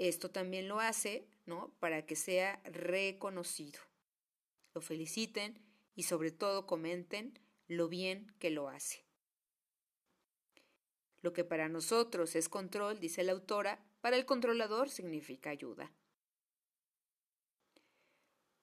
Esto 0.00 0.30
también 0.30 0.66
lo 0.66 0.80
hace, 0.80 1.28
¿no? 1.44 1.74
Para 1.78 2.06
que 2.06 2.16
sea 2.16 2.62
reconocido. 2.64 3.80
Lo 4.72 4.80
feliciten 4.80 5.62
y 5.94 6.04
sobre 6.04 6.30
todo 6.30 6.66
comenten 6.66 7.38
lo 7.68 7.86
bien 7.90 8.34
que 8.38 8.48
lo 8.48 8.70
hace. 8.70 9.04
Lo 11.20 11.34
que 11.34 11.44
para 11.44 11.68
nosotros 11.68 12.34
es 12.34 12.48
control, 12.48 12.98
dice 12.98 13.22
la 13.24 13.32
autora, 13.32 13.84
para 14.00 14.16
el 14.16 14.24
controlador 14.24 14.88
significa 14.88 15.50
ayuda. 15.50 15.92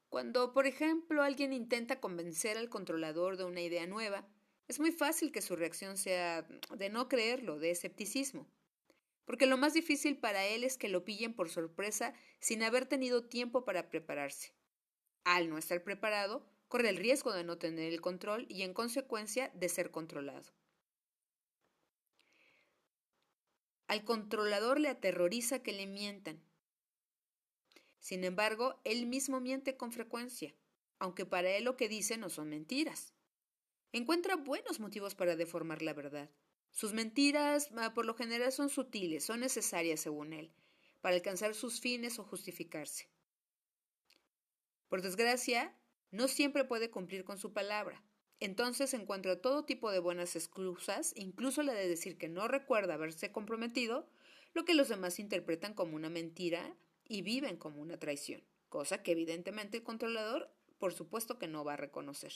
Cuando, 0.10 0.54
por 0.54 0.66
ejemplo, 0.66 1.22
alguien 1.22 1.54
intenta 1.54 2.00
convencer 2.00 2.58
al 2.58 2.70
controlador 2.70 3.38
de 3.38 3.44
una 3.44 3.62
idea 3.62 3.86
nueva, 3.86 4.28
es 4.68 4.80
muy 4.80 4.92
fácil 4.92 5.32
que 5.32 5.44
su 5.44 5.56
reacción 5.56 5.98
sea 5.98 6.48
de 6.76 6.90
no 6.90 7.08
creerlo, 7.08 7.60
de 7.60 7.70
escepticismo, 7.70 8.50
porque 9.28 9.46
lo 9.46 9.58
más 9.58 9.74
difícil 9.74 10.18
para 10.18 10.46
él 10.46 10.64
es 10.64 10.78
que 10.78 10.88
lo 10.88 11.04
pillen 11.04 11.34
por 11.34 11.50
sorpresa 11.50 12.14
sin 12.40 12.64
haber 12.64 12.86
tenido 12.86 13.26
tiempo 13.26 13.66
para 13.66 13.90
prepararse. 13.90 14.54
Al 15.26 15.50
no 15.50 15.58
estar 15.58 15.84
preparado, 15.84 16.50
corre 16.70 16.88
el 16.88 16.96
riesgo 16.96 17.34
de 17.34 17.44
no 17.44 17.58
tener 17.58 17.92
el 17.92 18.00
control 18.00 18.46
y 18.48 18.62
en 18.62 18.74
consecuencia 18.74 19.50
de 19.54 19.68
ser 19.68 19.92
controlado. 19.92 20.54
Al 23.88 24.06
controlador 24.06 24.80
le 24.80 24.88
aterroriza 24.88 25.62
que 25.62 25.74
le 25.74 25.88
mientan. 25.88 26.42
Sin 28.00 28.24
embargo, 28.24 28.80
él 28.86 29.08
mismo 29.08 29.42
miente 29.42 29.76
con 29.76 29.92
frecuencia, 29.92 30.56
aunque 31.00 31.26
para 31.26 31.50
él 31.50 31.66
lo 31.66 31.76
que 31.76 31.90
dice 31.90 32.16
no 32.16 32.30
son 32.30 32.48
mentiras. 32.48 33.14
Encuentra 33.92 34.38
buenos 34.38 34.80
motivos 34.80 35.16
para 35.16 35.36
deformar 35.36 35.82
la 35.82 35.94
verdad. 35.94 36.30
Sus 36.72 36.94
mentiras 36.94 37.70
ah, 37.78 37.94
por 37.94 38.06
lo 38.06 38.14
general 38.14 38.52
son 38.52 38.70
sutiles, 38.70 39.26
son 39.26 39.40
necesarias 39.40 40.00
según 40.00 40.34
él, 40.34 40.52
para 41.02 41.16
alcanzar 41.16 41.56
sus 41.56 41.80
fines 41.80 42.20
o 42.20 42.24
justificarse. 42.24 43.10
Por 44.88 45.02
desgracia, 45.02 45.76
no 46.12 46.28
siempre 46.28 46.64
puede 46.64 46.90
cumplir 46.90 47.24
con 47.26 47.38
su 47.38 47.54
palabra. 47.54 48.04
Entonces 48.40 48.94
encuentra 48.94 49.42
todo 49.42 49.66
tipo 49.66 49.92
de 49.92 50.00
buenas 50.00 50.36
excusas, 50.36 51.14
incluso 51.16 51.64
la 51.64 51.74
de 51.74 51.88
decir 51.88 52.18
que 52.18 52.30
no 52.30 52.48
recuerda 52.48 52.94
haberse 52.94 53.32
comprometido, 53.32 54.08
lo 54.54 54.64
que 54.64 54.76
los 54.76 54.90
demás 54.90 55.20
interpretan 55.20 55.74
como 55.74 55.96
una 55.96 56.10
mentira 56.10 56.76
y 57.04 57.22
viven 57.24 57.58
como 57.58 57.82
una 57.82 57.98
traición, 57.98 58.44
cosa 58.70 59.02
que 59.02 59.12
evidentemente 59.12 59.78
el 59.78 59.84
controlador 59.84 60.52
por 60.78 60.94
supuesto 60.94 61.40
que 61.40 61.48
no 61.48 61.64
va 61.64 61.74
a 61.74 61.78
reconocer. 61.78 62.34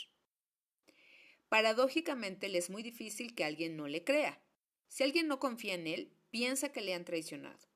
Paradójicamente 1.51 2.48
le 2.48 2.60
es 2.60 2.70
muy 2.70 2.81
difícil 2.81 3.36
que 3.36 3.43
alguien 3.43 3.75
no 3.75 3.89
le 3.89 4.05
crea. 4.05 4.41
Si 4.88 5.03
alguien 5.03 5.27
no 5.27 5.38
confía 5.38 5.74
en 5.74 5.86
él, 5.86 6.15
piensa 6.29 6.72
que 6.72 6.79
le 6.79 6.93
han 6.93 7.03
traicionado. 7.03 7.67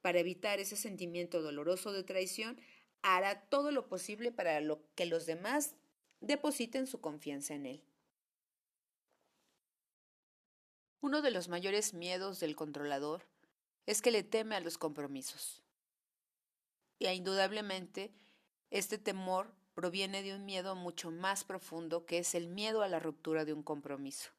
Para 0.00 0.20
evitar 0.20 0.58
ese 0.58 0.74
sentimiento 0.74 1.42
doloroso 1.42 1.92
de 1.92 2.02
traición, 2.02 2.58
hará 3.02 3.42
todo 3.50 3.72
lo 3.72 3.88
posible 3.88 4.32
para 4.32 4.58
que 4.94 5.04
los 5.04 5.26
demás 5.26 5.74
depositen 6.22 6.86
su 6.86 7.02
confianza 7.02 7.52
en 7.52 7.66
él. 7.66 7.84
Uno 11.02 11.20
de 11.20 11.30
los 11.30 11.48
mayores 11.48 11.92
miedos 11.92 12.40
del 12.40 12.56
controlador 12.56 13.26
es 13.84 14.00
que 14.00 14.12
le 14.12 14.22
teme 14.22 14.56
a 14.56 14.60
los 14.60 14.78
compromisos. 14.78 15.62
Y 16.98 17.06
indudablemente 17.06 18.14
este 18.70 18.96
temor 18.96 19.59
proviene 19.74 20.22
de 20.22 20.34
un 20.34 20.44
miedo 20.44 20.74
mucho 20.74 21.10
más 21.10 21.44
profundo 21.44 22.06
que 22.06 22.18
es 22.18 22.34
el 22.34 22.48
miedo 22.48 22.82
a 22.82 22.88
la 22.88 22.98
ruptura 22.98 23.44
de 23.44 23.52
un 23.52 23.62
compromiso. 23.62 24.30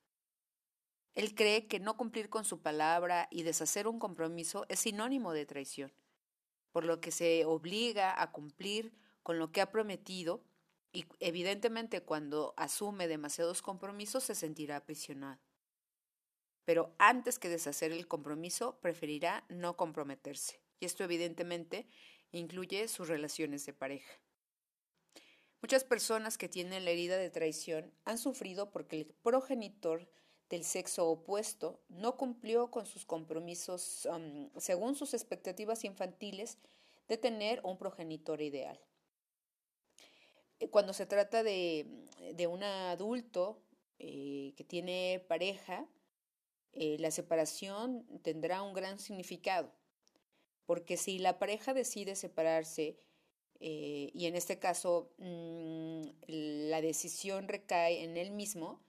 Él 1.14 1.36
cree 1.36 1.68
que 1.68 1.80
no 1.80 1.98
cumplir 1.98 2.30
con 2.30 2.46
su 2.46 2.62
palabra 2.62 3.28
y 3.32 3.44
deshacer 3.44 3.88
un 3.88 4.00
compromiso 4.00 4.66
es 4.70 4.80
sinónimo 4.80 5.34
de 5.34 5.46
traición, 5.46 5.92
por 6.72 6.86
lo 6.86 7.02
que 7.02 7.12
se 7.12 7.44
obliga 7.46 8.22
a 8.22 8.32
cumplir 8.32 8.94
con 9.24 9.38
lo 9.38 9.52
que 9.52 9.62
ha 9.62 9.72
prometido 9.72 10.44
y 10.94 11.06
evidentemente 11.20 12.02
cuando 12.02 12.54
asume 12.58 13.08
demasiados 13.08 13.62
compromisos 13.62 14.24
se 14.24 14.36
sentirá 14.36 14.78
aprisionado. 14.78 15.40
Pero 16.66 16.94
antes 17.00 17.40
que 17.40 17.50
deshacer 17.50 17.92
el 17.92 18.08
compromiso, 18.08 18.80
preferirá 18.82 19.46
no 19.50 19.76
comprometerse. 19.76 20.62
Y 20.80 20.86
esto 20.86 21.04
evidentemente 21.04 21.88
incluye 22.32 22.88
sus 22.88 23.08
relaciones 23.08 23.66
de 23.66 23.74
pareja. 23.74 24.14
Muchas 25.62 25.84
personas 25.84 26.38
que 26.38 26.50
tienen 26.50 26.86
la 26.86 26.92
herida 26.92 27.18
de 27.18 27.30
traición 27.30 27.94
han 28.04 28.18
sufrido 28.18 28.72
porque 28.72 28.96
el 28.96 29.06
progenitor 29.06 30.10
del 30.50 30.64
sexo 30.64 31.08
opuesto 31.08 31.80
no 31.88 32.18
cumplió 32.18 32.72
con 32.72 32.86
sus 32.86 33.06
compromisos 33.06 34.08
según 34.58 34.96
sus 34.96 35.14
expectativas 35.14 35.86
infantiles 35.86 36.58
de 37.08 37.18
tener 37.18 37.62
un 37.64 37.78
progenitor 37.78 38.42
ideal. 38.42 38.80
Eh, 40.60 40.70
cuando 40.70 40.94
se 40.94 41.06
trata 41.06 41.44
de, 41.44 42.08
un 42.50 42.64
adulto 42.64 43.62
eh, 44.00 44.54
que 44.58 44.64
tiene 44.64 45.24
pareja, 45.28 45.88
eh, 46.74 46.98
la 47.00 47.12
separación 47.12 48.06
tendrá 48.24 48.62
un 48.62 48.74
gran 48.74 49.00
significado, 49.00 49.72
porque 50.66 50.98
si 50.98 51.20
la 51.20 51.38
pareja 51.40 51.74
decide 51.74 52.16
separarse, 52.16 52.98
y 53.62 54.26
en 54.26 54.36
este 54.36 54.58
caso 54.58 55.12
mm, 55.20 56.02
la 56.28 56.82
decisión 56.82 57.48
recae 57.48 58.04
en 58.04 58.18
él 58.18 58.32
mismo, 58.32 58.82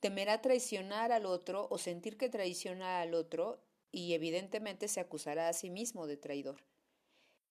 temerá 0.00 0.40
traicionar 0.40 1.12
al 1.12 1.26
otro 1.26 1.68
o 1.70 1.78
sentir 1.78 2.16
que 2.16 2.28
traiciona 2.28 3.00
al 3.00 3.14
otro 3.14 3.60
y 3.92 4.14
evidentemente 4.14 4.88
se 4.88 5.00
acusará 5.00 5.48
a 5.48 5.52
sí 5.52 5.70
mismo 5.70 6.06
de 6.06 6.16
traidor. 6.16 6.64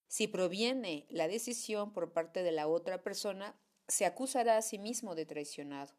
Si 0.08 0.28
proviene 0.28 1.06
la 1.08 1.28
decisión 1.28 1.92
por 1.92 2.12
parte 2.12 2.42
de 2.42 2.52
la 2.52 2.68
otra 2.68 3.02
persona, 3.02 3.56
se 3.88 4.06
acusará 4.06 4.56
a 4.56 4.62
sí 4.62 4.78
mismo 4.78 5.14
de 5.14 5.26
traicionado, 5.26 5.92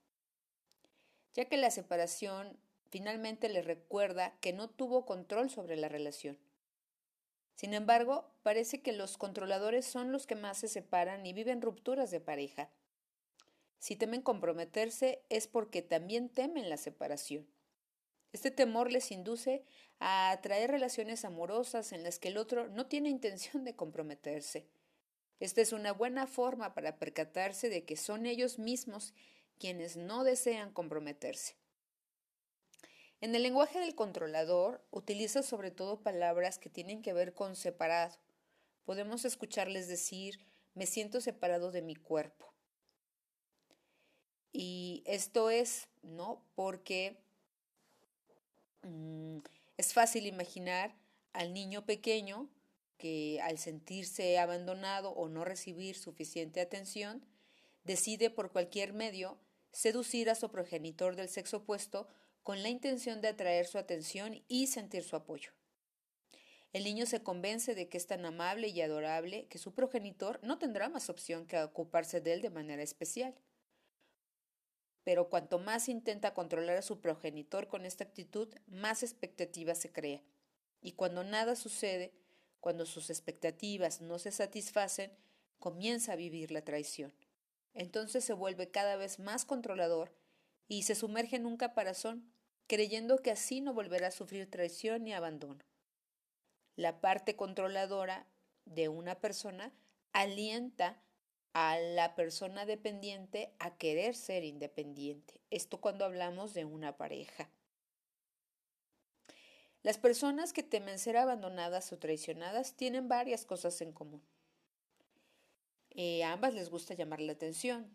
ya 1.34 1.46
que 1.46 1.58
la 1.58 1.72
separación 1.72 2.58
finalmente 2.90 3.50
le 3.50 3.62
recuerda 3.62 4.38
que 4.40 4.54
no 4.54 4.70
tuvo 4.70 5.06
control 5.06 5.50
sobre 5.50 5.76
la 5.76 5.90
relación. 5.90 6.38
Sin 7.58 7.74
embargo, 7.74 8.30
parece 8.44 8.84
que 8.84 8.94
los 8.94 9.18
controladores 9.18 9.84
son 9.84 10.12
los 10.12 10.28
que 10.28 10.36
más 10.36 10.60
se 10.60 10.68
separan 10.68 11.26
y 11.26 11.34
viven 11.34 11.64
rupturas 11.64 12.12
de 12.12 12.20
pareja. 12.20 12.70
Si 13.80 13.96
temen 13.96 14.22
comprometerse 14.22 15.24
es 15.30 15.48
porque 15.48 15.82
también 15.82 16.30
temen 16.30 16.70
la 16.70 16.78
separación. 16.78 17.48
Este 18.32 18.52
temor 18.52 18.92
les 18.92 19.12
induce 19.12 19.64
a 19.98 20.30
atraer 20.30 20.70
relaciones 20.70 21.26
amorosas 21.26 21.94
en 21.94 22.04
las 22.04 22.20
que 22.20 22.28
el 22.28 22.38
otro 22.38 22.68
no 22.68 22.86
tiene 22.86 23.10
intención 23.10 23.64
de 23.64 23.76
comprometerse. 23.76 24.68
Esta 25.40 25.62
es 25.62 25.74
una 25.74 25.94
buena 25.94 26.28
forma 26.28 26.76
para 26.76 27.00
percatarse 27.00 27.70
de 27.70 27.86
que 27.86 27.98
son 27.98 28.28
ellos 28.28 28.60
mismos 28.60 29.16
quienes 29.58 29.98
no 29.98 30.24
desean 30.24 30.72
comprometerse. 30.72 31.56
En 33.20 33.34
el 33.34 33.42
lenguaje 33.42 33.80
del 33.80 33.96
controlador 33.96 34.86
utiliza 34.92 35.42
sobre 35.42 35.72
todo 35.72 36.02
palabras 36.02 36.60
que 36.60 36.70
tienen 36.70 37.02
que 37.02 37.14
ver 37.14 37.34
con 37.34 37.56
separado. 37.56 38.16
Podemos 38.86 39.26
escucharles 39.26 39.88
decir 39.88 40.40
me 40.75 40.86
siento 40.86 41.20
separado 41.20 41.72
de 41.72 41.82
mi 41.82 41.96
cuerpo. 41.96 42.53
Y 44.51 45.01
esto 45.08 45.50
es, 45.50 45.88
¿no? 46.03 46.44
Porque 46.53 47.18
mm, 48.84 49.40
es 49.77 49.94
fácil 49.94 50.27
imaginar 50.27 50.96
al 51.34 51.53
niño 51.53 51.86
pequeño 51.86 52.48
que 53.00 53.40
al 53.42 53.58
sentirse 53.58 54.38
abandonado 54.38 55.12
o 55.12 55.27
no 55.27 55.44
recibir 55.44 55.98
suficiente 55.98 56.62
atención, 56.62 57.25
decide 57.84 58.30
por 58.30 58.51
cualquier 58.51 58.94
medio 58.94 59.40
seducir 59.72 60.30
a 60.30 60.36
su 60.36 60.50
progenitor 60.50 61.16
del 61.16 61.30
sexo 61.30 61.58
opuesto 61.58 62.08
con 62.48 62.64
la 62.64 62.70
intención 62.70 63.20
de 63.20 63.27
atraer 63.27 63.68
su 63.68 63.77
atención 63.77 64.42
y 64.48 64.68
sentir 64.68 65.03
su 65.03 65.18
apoyo. 65.18 65.51
El 66.72 66.86
niño 66.86 67.05
se 67.05 67.22
convence 67.22 67.75
de 67.75 67.90
que 67.90 67.98
es 67.98 68.07
tan 68.07 68.25
amable 68.25 68.70
y 68.70 68.79
adorable 68.79 69.48
que 69.50 69.57
su 69.57 69.74
progenitor 69.74 70.40
no 70.44 70.57
tendrá 70.57 70.88
más 70.88 71.10
opción 71.10 71.46
que 71.46 71.62
ocuparse 71.62 72.22
de 72.22 72.31
él 72.31 72.42
de 72.42 72.50
manera 72.50 72.81
especial 72.81 73.36
pero 75.07 75.29
cuanto 75.29 75.57
más 75.57 75.88
intenta 75.88 76.33
controlar 76.33 76.75
a 76.75 76.81
su 76.81 77.00
progenitor 77.00 77.70
con 77.70 77.86
esta 77.86 78.03
actitud, 78.03 78.53
más 78.68 79.03
expectativas 79.03 79.77
se 79.77 79.90
crea. 79.90 80.22
Y 80.81 80.92
cuando 80.92 81.24
nada 81.24 81.55
sucede, 81.55 82.14
cuando 82.60 82.86
sus 82.86 83.10
expectativas 83.10 84.01
no 84.01 84.20
se 84.20 84.33
satisfacen, 84.33 85.18
comienza 85.60 86.12
a 86.12 86.18
vivir 86.18 86.51
la 86.51 86.66
traición. 86.66 87.14
Entonces 87.74 88.25
se 88.25 88.33
vuelve 88.33 88.70
cada 88.70 88.98
vez 88.98 89.18
más 89.18 89.46
controlador 89.46 90.14
y 90.68 90.83
se 90.83 90.94
sumerge 90.94 91.38
en 91.38 91.46
un 91.46 91.55
caparazón, 91.55 92.29
creyendo 92.68 93.18
que 93.18 93.32
así 93.32 93.62
no 93.62 93.74
volverá 93.74 94.08
a 94.08 94.12
sufrir 94.12 94.50
traición 94.50 95.03
ni 95.03 95.14
abandono. 95.14 95.64
La 96.75 97.01
parte 97.01 97.36
controladora 97.36 98.27
de 98.66 98.90
una 98.90 99.20
persona 99.20 99.72
alienta 100.14 101.01
a 101.53 101.80
la 101.80 102.14
persona 102.14 102.66
dependiente 102.66 103.51
a 103.58 103.77
querer 103.77 104.14
ser 104.16 104.44
independiente. 104.44 105.40
Esto 105.50 105.82
cuando 105.82 106.06
hablamos 106.06 106.53
de 106.53 106.66
una 106.66 106.98
pareja. 106.98 107.50
Las 109.82 109.98
personas 109.98 110.53
que 110.53 110.64
temen 110.64 111.00
ser 111.00 111.18
abandonadas 111.18 111.92
o 111.94 111.98
traicionadas 111.98 112.75
tienen 112.75 113.08
varias 113.08 113.46
cosas 113.46 113.80
en 113.82 113.94
común. 113.94 114.22
Eh, 115.92 116.24
a 116.24 116.34
ambas 116.34 116.53
les 116.53 116.70
gusta 116.70 116.94
llamar 116.94 117.22
la 117.22 117.32
atención. 117.32 117.90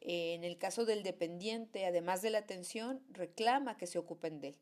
En 0.00 0.44
el 0.44 0.58
caso 0.58 0.84
del 0.84 1.02
dependiente, 1.02 1.86
además 1.86 2.22
de 2.22 2.30
la 2.30 2.38
atención, 2.38 3.02
reclama 3.10 3.76
que 3.76 3.86
se 3.86 3.98
ocupen 3.98 4.40
de 4.40 4.48
él. 4.48 4.56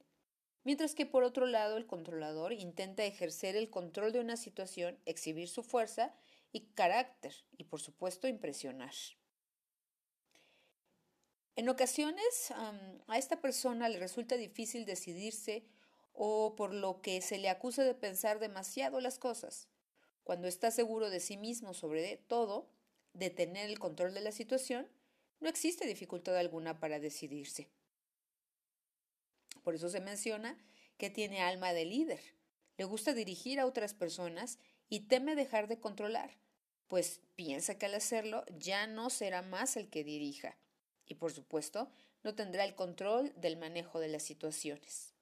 Mientras 0.64 0.94
que 0.94 1.06
por 1.06 1.22
otro 1.22 1.46
lado, 1.46 1.76
el 1.76 1.86
controlador 1.86 2.52
intenta 2.52 3.04
ejercer 3.04 3.54
el 3.54 3.70
control 3.70 4.12
de 4.12 4.20
una 4.20 4.36
situación, 4.36 4.98
exhibir 5.04 5.48
su 5.48 5.62
fuerza 5.62 6.12
y 6.50 6.62
carácter 6.74 7.34
y 7.56 7.64
por 7.64 7.80
supuesto 7.80 8.26
impresionar. 8.26 8.94
En 11.54 11.68
ocasiones 11.68 12.52
a 13.06 13.16
esta 13.16 13.40
persona 13.40 13.88
le 13.88 13.98
resulta 13.98 14.36
difícil 14.36 14.84
decidirse 14.84 15.64
o 16.12 16.56
por 16.56 16.74
lo 16.74 17.00
que 17.00 17.20
se 17.22 17.38
le 17.38 17.48
acusa 17.48 17.84
de 17.84 17.94
pensar 17.94 18.40
demasiado 18.40 19.00
las 19.00 19.18
cosas. 19.18 19.68
Cuando 20.24 20.48
está 20.48 20.70
seguro 20.70 21.10
de 21.10 21.20
sí 21.20 21.36
mismo 21.36 21.74
sobre 21.74 22.16
todo, 22.26 22.68
de 23.12 23.30
tener 23.30 23.70
el 23.70 23.78
control 23.78 24.12
de 24.14 24.20
la 24.20 24.32
situación, 24.32 24.88
no 25.40 25.48
existe 25.48 25.86
dificultad 25.86 26.36
alguna 26.36 26.80
para 26.80 26.98
decidirse. 26.98 27.68
Por 29.62 29.74
eso 29.74 29.88
se 29.88 30.00
menciona 30.00 30.56
que 30.96 31.10
tiene 31.10 31.40
alma 31.40 31.72
de 31.72 31.84
líder. 31.84 32.20
Le 32.76 32.84
gusta 32.84 33.12
dirigir 33.12 33.60
a 33.60 33.66
otras 33.66 33.94
personas 33.94 34.58
y 34.88 35.00
teme 35.08 35.34
dejar 35.34 35.66
de 35.66 35.80
controlar, 35.80 36.38
pues 36.86 37.20
piensa 37.34 37.76
que 37.76 37.86
al 37.86 37.94
hacerlo 37.94 38.44
ya 38.58 38.86
no 38.86 39.10
será 39.10 39.42
más 39.42 39.76
el 39.76 39.88
que 39.88 40.04
dirija 40.04 40.56
y 41.06 41.14
por 41.14 41.32
supuesto 41.32 41.90
no 42.22 42.34
tendrá 42.34 42.64
el 42.64 42.74
control 42.74 43.32
del 43.36 43.56
manejo 43.56 44.00
de 44.00 44.08
las 44.08 44.22
situaciones. 44.22 45.14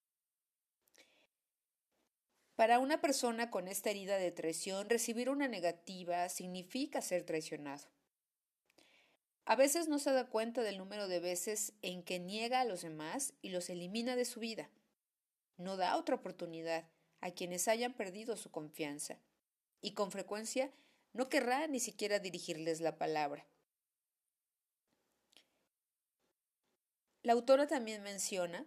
Para 2.57 2.79
una 2.79 3.00
persona 3.00 3.50
con 3.50 3.66
esta 3.66 3.90
herida 3.90 4.16
de 4.16 4.31
traición, 4.31 4.88
recibir 4.88 5.29
una 5.29 5.48
negativa 5.48 6.29
significa 6.29 7.03
ser 7.03 7.24
traicionado. 7.24 7.88
A 9.46 9.57
veces 9.57 9.88
no 9.88 9.98
se 9.98 10.11
da 10.12 10.26
cuenta 10.28 10.62
del 10.62 10.78
número 10.78 11.07
de 11.07 11.20
veces 11.20 11.74
en 11.83 12.02
que 12.02 12.18
niega 12.18 12.61
a 12.61 12.64
los 12.64 12.83
demás 12.83 13.35
y 13.42 13.50
los 13.50 13.68
elimina 13.68 14.16
de 14.16 14.24
su 14.24 14.40
vida. 14.40 14.70
No 15.59 15.76
da 15.76 15.96
otra 15.96 16.16
oportunidad 16.16 16.88
a 17.20 17.30
quienes 17.30 17.68
hayan 17.68 17.92
perdido 17.92 18.37
su 18.37 18.50
confianza 18.50 19.18
y 19.83 19.92
con 19.92 20.11
frecuencia 20.11 20.72
no 21.12 21.28
querrá 21.28 21.66
ni 21.66 21.78
siquiera 21.78 22.18
dirigirles 22.18 22.80
la 22.80 22.96
palabra. 22.96 23.46
La 27.22 27.35
autora 27.35 27.66
también 27.66 28.02
menciona 28.02 28.66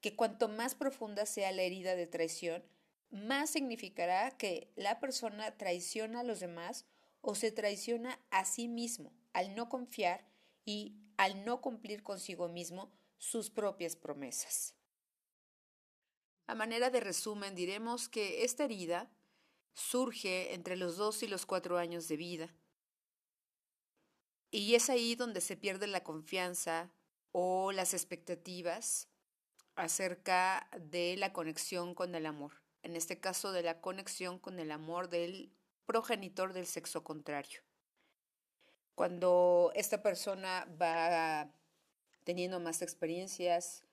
que 0.00 0.16
cuanto 0.16 0.48
más 0.48 0.74
profunda 0.74 1.24
sea 1.24 1.52
la 1.52 1.62
herida 1.62 1.96
de 1.96 2.06
traición, 2.06 2.62
más 3.10 3.50
significará 3.50 4.30
que 4.32 4.70
la 4.76 5.00
persona 5.00 5.56
traiciona 5.56 6.20
a 6.20 6.24
los 6.24 6.40
demás 6.40 6.84
o 7.26 7.34
se 7.34 7.50
traiciona 7.50 8.20
a 8.30 8.44
sí 8.44 8.68
mismo 8.68 9.12
al 9.32 9.54
no 9.54 9.68
confiar 9.70 10.28
y 10.66 10.94
al 11.16 11.44
no 11.44 11.62
cumplir 11.62 12.02
consigo 12.02 12.48
mismo 12.48 12.92
sus 13.18 13.48
propias 13.48 13.96
promesas. 13.96 14.74
A 16.46 16.54
manera 16.54 16.90
de 16.90 17.00
resumen, 17.00 17.54
diremos 17.54 18.10
que 18.10 18.44
esta 18.44 18.64
herida 18.64 19.10
surge 19.72 20.52
entre 20.52 20.76
los 20.76 20.98
dos 20.98 21.22
y 21.22 21.26
los 21.26 21.46
cuatro 21.46 21.78
años 21.78 22.08
de 22.08 22.18
vida. 22.18 22.54
Y 24.50 24.74
es 24.74 24.90
ahí 24.90 25.14
donde 25.14 25.40
se 25.40 25.56
pierde 25.56 25.86
la 25.86 26.04
confianza 26.04 26.92
o 27.32 27.72
las 27.72 27.94
expectativas 27.94 29.08
acerca 29.76 30.68
de 30.78 31.16
la 31.16 31.32
conexión 31.32 31.94
con 31.94 32.14
el 32.14 32.26
amor. 32.26 32.62
En 32.82 32.96
este 32.96 33.18
caso, 33.18 33.50
de 33.52 33.62
la 33.62 33.80
conexión 33.80 34.38
con 34.38 34.60
el 34.60 34.70
amor 34.70 35.08
del 35.08 35.50
progenitor 35.86 36.52
del 36.52 36.66
sexo 36.66 37.04
contrario. 37.04 37.60
Cuando 38.94 39.72
esta 39.74 40.02
persona 40.02 40.66
va 40.80 41.50
teniendo 42.24 42.60
más 42.60 42.82
experiencias, 42.82 43.84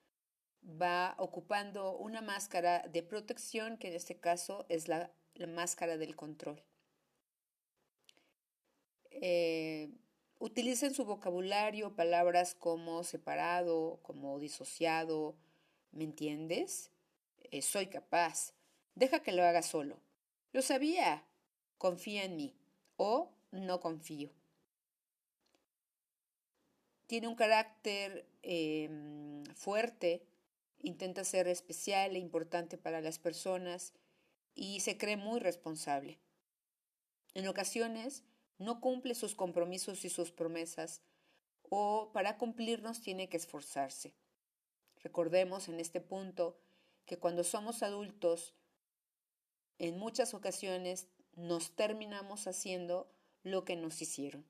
va 0.64 1.14
ocupando 1.18 1.96
una 1.96 2.20
máscara 2.20 2.86
de 2.88 3.02
protección, 3.02 3.76
que 3.76 3.88
en 3.88 3.94
este 3.94 4.18
caso 4.18 4.64
es 4.68 4.88
la, 4.88 5.10
máscara 5.48 5.96
del 5.96 6.14
control. 6.14 6.62
Eh, 9.10 9.90
utiliza 10.38 10.86
en 10.86 10.94
su 10.94 11.04
vocabulario 11.04 11.96
palabras 11.96 12.54
como 12.54 13.02
separado, 13.02 13.98
como 14.02 14.38
disociado, 14.38 15.34
¿me 15.90 16.04
entiendes? 16.04 16.90
Eh, 17.50 17.62
soy 17.62 17.86
capaz, 17.86 18.54
deja 18.94 19.20
que 19.20 19.32
lo 19.32 19.42
haga 19.42 19.62
solo. 19.62 20.00
Lo 20.52 20.62
sabía, 20.62 21.24
confía 21.86 22.22
en 22.24 22.36
mí 22.36 22.48
o 22.96 23.10
no 23.50 23.80
confío 23.80 24.30
tiene 27.12 27.28
un 27.28 27.34
carácter 27.34 28.26
em, 28.40 29.44
fuerte, 29.54 30.24
intenta 30.80 31.24
ser 31.24 31.46
especial 31.46 32.16
e 32.16 32.18
importante 32.18 32.78
para 32.78 33.02
las 33.02 33.18
personas 33.18 33.92
y 34.54 34.80
se 34.80 34.96
cree 34.96 35.18
muy 35.18 35.38
responsable. 35.38 36.18
En 37.34 37.46
ocasiones 37.48 38.24
no 38.56 38.80
cumple 38.80 39.14
sus 39.14 39.34
compromisos 39.34 40.06
y 40.06 40.08
sus 40.08 40.32
promesas 40.32 41.02
o 41.68 42.12
para 42.14 42.38
cumplirnos 42.38 43.02
tiene 43.02 43.28
que 43.28 43.36
esforzarse. 43.36 44.14
Recordemos 45.02 45.68
en 45.68 45.80
este 45.80 46.00
punto 46.00 46.56
que 47.04 47.18
cuando 47.18 47.44
somos 47.44 47.82
adultos, 47.82 48.54
en 49.78 49.98
muchas 49.98 50.32
ocasiones 50.32 51.08
nos 51.34 51.74
terminamos 51.74 52.46
haciendo 52.46 53.10
lo 53.42 53.64
que 53.64 53.76
nos 53.76 54.00
hicieron. 54.02 54.44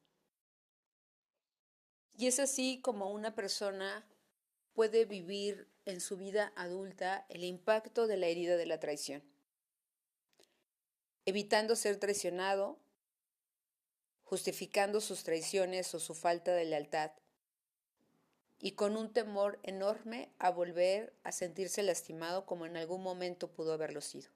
Y 2.17 2.27
es 2.27 2.39
así 2.39 2.81
como 2.83 3.11
una 3.11 3.35
persona 3.35 4.07
puede 4.75 5.05
vivir 5.05 5.69
en 5.85 6.01
su 6.01 6.17
vida 6.17 6.53
adulta 6.57 7.27
el 7.29 7.45
impacto 7.45 8.07
de 8.07 8.17
la 8.17 8.27
herida 8.27 8.57
de 8.57 8.67
la 8.67 8.81
traición, 8.81 9.23
evitando 11.25 11.77
ser 11.77 11.97
traicionado, 11.97 12.79
justificando 14.25 15.01
sus 15.01 15.25
traiciones 15.25 15.95
o 15.95 16.01
su 16.01 16.15
falta 16.15 16.55
de 16.55 16.65
lealtad, 16.65 17.13
y 18.59 18.73
con 18.73 18.97
un 18.97 19.13
temor 19.13 19.59
enorme 19.65 20.31
a 20.39 20.51
volver 20.51 21.13
a 21.25 21.33
sentirse 21.33 21.83
lastimado 21.83 22.47
como 22.47 22.65
en 22.65 22.77
algún 22.77 23.03
momento 23.03 23.51
pudo 23.51 23.73
haberlo 23.73 24.01
sido. 24.01 24.31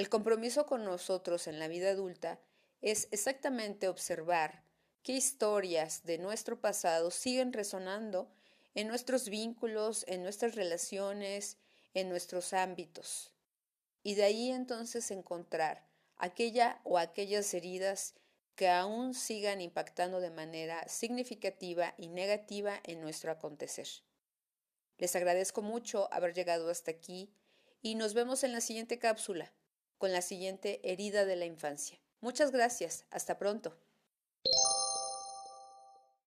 El 0.00 0.08
compromiso 0.08 0.64
con 0.64 0.86
nosotros 0.86 1.46
en 1.46 1.58
la 1.58 1.68
vida 1.68 1.90
adulta 1.90 2.40
es 2.80 3.08
exactamente 3.10 3.86
observar 3.86 4.62
qué 5.02 5.12
historias 5.12 6.04
de 6.04 6.16
nuestro 6.16 6.58
pasado 6.58 7.10
siguen 7.10 7.52
resonando 7.52 8.32
en 8.74 8.88
nuestros 8.88 9.28
vínculos, 9.28 10.06
en 10.08 10.22
nuestras 10.22 10.54
relaciones, 10.54 11.58
en 11.92 12.08
nuestros 12.08 12.54
ámbitos. 12.54 13.34
Y 14.02 14.14
de 14.14 14.22
ahí 14.24 14.50
entonces 14.50 15.10
encontrar 15.10 15.86
aquella 16.16 16.80
o 16.84 16.96
aquellas 16.96 17.52
heridas 17.52 18.14
que 18.54 18.70
aún 18.70 19.12
sigan 19.12 19.60
impactando 19.60 20.22
de 20.22 20.30
manera 20.30 20.82
significativa 20.88 21.92
y 21.98 22.08
negativa 22.08 22.80
en 22.84 23.02
nuestro 23.02 23.32
acontecer. 23.32 23.88
Les 24.96 25.14
agradezco 25.14 25.60
mucho 25.60 26.08
haber 26.10 26.32
llegado 26.32 26.70
hasta 26.70 26.90
aquí 26.90 27.34
y 27.82 27.96
nos 27.96 28.14
vemos 28.14 28.44
en 28.44 28.52
la 28.52 28.62
siguiente 28.62 28.98
cápsula 28.98 29.52
con 30.00 30.12
la 30.12 30.22
siguiente 30.22 30.80
herida 30.82 31.26
de 31.26 31.36
la 31.36 31.44
infancia. 31.44 32.00
Muchas 32.22 32.52
gracias. 32.52 33.04
Hasta 33.10 33.36
pronto. 33.36 33.76